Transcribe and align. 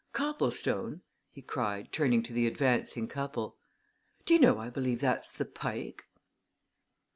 Copplestone!" 0.13 1.01
he 1.29 1.43
cried, 1.43 1.91
turning 1.91 2.23
to 2.23 2.33
the 2.33 2.47
advancing 2.47 3.07
couple. 3.07 3.57
"Do 4.25 4.33
you 4.33 4.39
know, 4.39 4.57
I 4.57 4.71
believe 4.71 4.99
that's 4.99 5.31
the 5.31 5.45
_Pike! 5.45 5.99